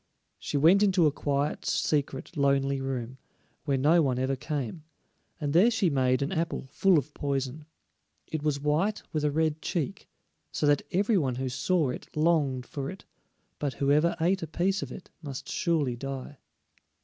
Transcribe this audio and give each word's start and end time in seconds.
She 0.39 0.57
went 0.57 0.81
into 0.81 1.05
a 1.05 1.11
quiet, 1.11 1.63
secret, 1.63 2.35
lonely 2.35 2.81
room, 2.81 3.19
where 3.65 3.77
no 3.77 4.01
one 4.01 4.17
ever 4.17 4.35
came, 4.35 4.83
and 5.39 5.53
there 5.53 5.69
she 5.69 5.91
made 5.91 6.23
an 6.23 6.31
apple 6.31 6.65
full 6.71 6.97
of 6.97 7.13
poison. 7.13 7.67
It 8.25 8.41
was 8.41 8.59
white 8.59 9.03
with 9.13 9.23
a 9.23 9.29
red 9.29 9.61
cheek, 9.61 10.09
so 10.51 10.65
that 10.65 10.81
every 10.91 11.19
one 11.19 11.35
who 11.35 11.49
saw 11.49 11.91
it 11.91 12.07
longed 12.17 12.65
for 12.65 12.89
it; 12.89 13.05
but 13.59 13.75
whoever 13.75 14.15
ate 14.19 14.41
a 14.41 14.47
piece 14.47 14.81
of 14.81 14.91
it 14.91 15.11
must 15.21 15.47
surely 15.47 15.95
die. 15.95 16.39